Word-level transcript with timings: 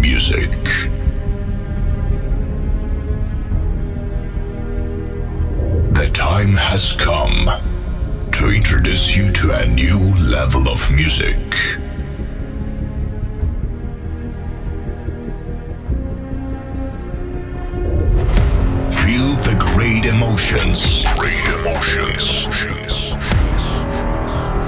music. 0.00 0.50
The 5.94 6.10
time 6.12 6.54
has 6.56 6.94
come 6.96 7.50
to 8.32 8.48
introduce 8.48 9.16
you 9.16 9.32
to 9.32 9.52
a 9.52 9.66
new 9.66 9.98
level 10.16 10.68
of 10.68 10.90
music. 10.90 11.36
Feel 18.90 19.32
the 19.42 19.56
great 19.58 20.06
emotions. 20.06 21.04
Great 21.18 21.44
emotions. 21.60 22.46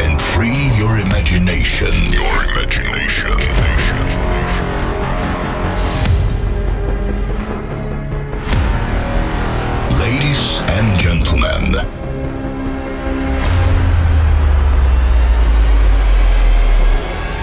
And 0.02 0.20
free 0.20 0.70
your 0.78 0.98
imagination. 0.98 1.92
Your 2.12 2.44
imagination. 2.52 4.17
And 10.70 10.98
gentlemen, 11.00 11.72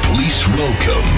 please 0.03 0.47
welcome 0.49 1.09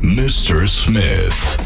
Mr. 0.00 0.68
Smith. 0.68 1.65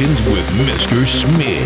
With 0.00 0.46
Mr. 0.54 1.04
Smith. 1.04 1.57